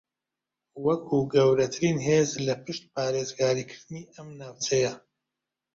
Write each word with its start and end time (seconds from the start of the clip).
وەکو 0.85 1.17
گەورەترین 1.33 1.97
ھێز 2.07 2.29
لە 2.47 2.55
پشت 2.63 2.83
پارێزگاریکردنی 2.93 4.09
ئەم 4.15 4.27
ناوچەیە 4.39 4.93